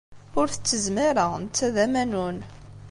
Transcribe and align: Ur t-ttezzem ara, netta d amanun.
Ur 0.39 0.47
t-ttezzem 0.49 0.97
ara, 1.09 1.25
netta 1.43 1.67
d 1.75 1.77
amanun. 1.85 2.37